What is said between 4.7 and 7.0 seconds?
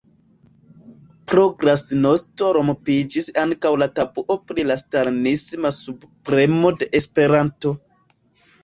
la stalinisma subpremo de